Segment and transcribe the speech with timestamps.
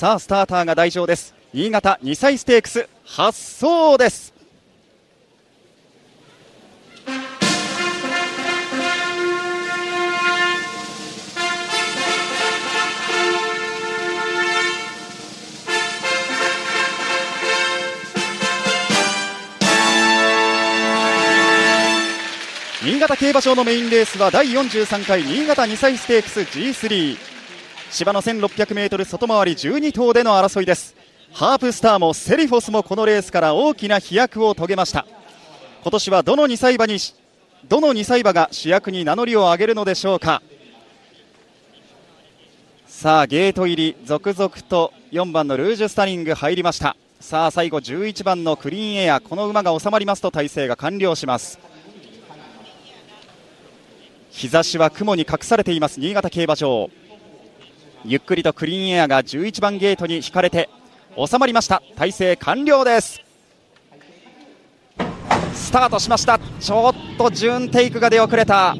[0.00, 1.34] さあスターターが大丈です。
[1.52, 2.88] 新潟2歳ステークス。
[3.04, 4.32] 発走です。
[22.82, 27.29] 新潟競馬場のメインレースは第43回新潟2歳ステークス G3
[27.90, 30.94] 芝の 1600m 外回り12頭での争いです。
[31.32, 35.06] ハープスターもセリフォスもこのレースから大きな飛躍を遂げました。
[35.82, 36.98] 今年はどの2歳馬に
[37.68, 40.40] どの2歳馬が主役に名乗りを上げるのでしょうか。
[42.86, 46.96] さあゲート入り続々と4番のルージュスタリング入りました。
[47.18, 51.58] さあ最後11番のクリーンエアこの馬が収まりますと体勢が完了します。
[54.30, 55.98] 日差しは雲に隠されています。
[55.98, 56.88] 新潟競馬場。
[58.04, 60.70] ゆっくりとクリーンエアが11番ゲートに引かれて
[61.16, 61.82] 収まりました。
[61.96, 63.20] 体勢完了です。
[65.52, 66.38] スタートしました。
[66.38, 68.74] ちょっと順テイクが出遅れた。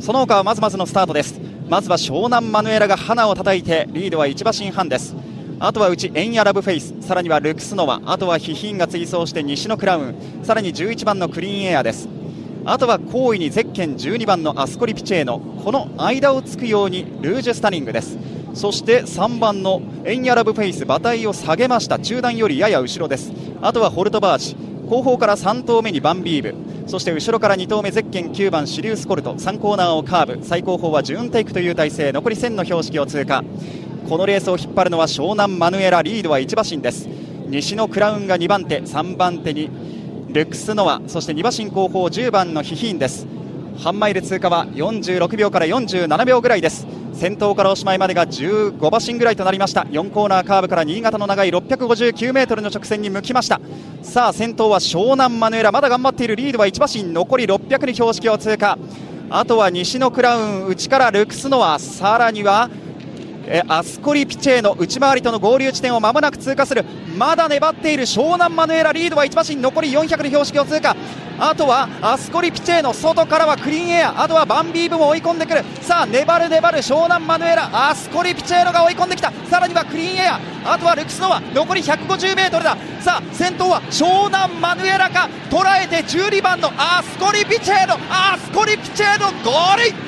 [0.00, 1.40] その他はまずまずのスタートです。
[1.68, 5.14] まずは湘南マヌエラが花を叩いてリードは1馬身半です。
[5.60, 6.94] あとはうちエンヤラブフェイス。
[7.00, 8.00] さらにはルクスノワ。
[8.04, 10.14] あとはヒヒンが追走して西のクラウン。
[10.42, 12.08] さらに11番のクリーンエアです。
[12.64, 15.38] あとは後位にゼッケン12番のアスコリピチェーノ。
[15.38, 18.18] この間をつくようにルージュスタニングです。
[18.56, 21.98] そして3番のエンヤラブフェイス馬体を下げました。
[21.98, 23.30] 中段よりやや後ろです。
[23.60, 24.56] あとはホルトバージ
[24.88, 26.88] 後方から3頭目にバンビーブ。
[26.88, 29.34] そして後ろから2頭目ゼッケン9番シリウスコルト。
[29.34, 30.42] 3コーナーをカーブ。
[30.42, 32.12] 最高峰はジューンテイクという体勢。
[32.12, 33.44] 残り1000の標識を通過。
[34.08, 37.06] このレースを引っ張るのは湘南マヌエラリードは1馬身です。
[37.48, 38.80] 西のクラウンが2番手。
[38.80, 39.68] 3番手に
[40.28, 43.26] ルックスノワそして2馬身後方10番のヒヒーンです。
[43.76, 46.86] 半マイル通過は46秒から47秒ぐらいです。
[47.16, 49.84] 先頭からおしまいまでが15馬身ぐらいとなりました。
[49.84, 53.58] 4コーナーカーブから新潟の長い 659m の直線に向きました。
[54.02, 55.72] さあ先頭は湘南マヌエラ。
[55.72, 57.14] まだ頑張っているリードは1馬身。
[57.14, 58.78] 残り600に標識を通過。
[59.30, 61.78] あとは西のクラウン内からルクスノア。
[61.78, 62.68] さらには
[63.46, 66.84] えアスコリピチェの内回りとの合流地点をまもなく通過する。
[67.16, 70.96] まだ粘っている湘南マヌエラリードは1馬身残り400の標識を通過。
[71.38, 74.22] あとはアスコリピチェの外からはクリーンエア。
[74.22, 75.62] あとはバンビーブも追い込んでくる。
[75.82, 77.70] さあ粘る粘る湘南マヌエラ。
[77.90, 79.32] アスコリピチェーノが追い込んできた。
[79.48, 80.40] さらにはクリーンエア。
[80.64, 82.76] あとはルクスノワ残り 150m だ。
[83.00, 85.28] さあ先頭は湘南マヌエラか。
[85.50, 90.05] 捉えて12番のアスコリピチェーノアスコリピチェノゴール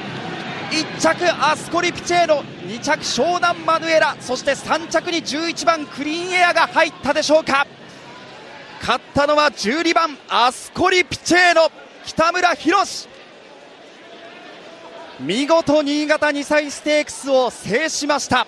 [0.71, 7.67] 1着アスコリピチェーノ2着湘南マヌエラそして3着に11番クリーンエアが入ったでしょうか。
[8.81, 11.71] 勝ったのは12番アスコリピチェーノ
[12.05, 13.09] 北村宏
[15.21, 18.47] 見事新潟2歳ステークスを制しました。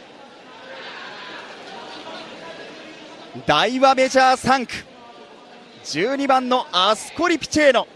[3.47, 4.73] 大和メジャー3区。
[5.85, 7.89] 12番のアスコリピチェーノ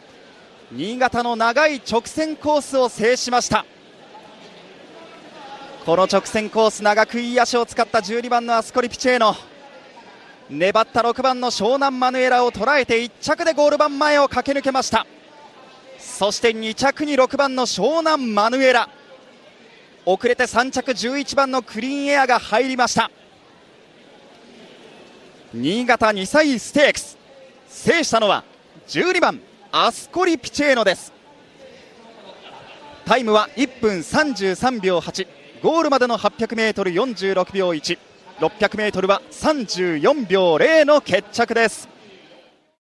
[0.72, 3.64] 新潟の長い直線コースを制しました。
[5.84, 9.36] この直線コース長くいい足を使った12番のアスコリピチェーノ。
[10.48, 15.06] 粘った6番の湘南マヌエラを捉えて1着でゴール板前を駆け抜けました。
[15.98, 18.88] そして2着に6番の湘南マヌエラ。
[20.06, 23.10] 遅れて3着11番のクリーンエアが入りました。
[25.52, 27.18] 新潟2歳ステークス。
[27.68, 28.42] 制したのは
[28.88, 29.38] 12番
[29.70, 31.12] アスコリピチェーノです。
[33.04, 37.98] タイムは1分33秒8ゴールまでの 800m46 秒1
[38.38, 41.93] 600m は34秒0の決着です。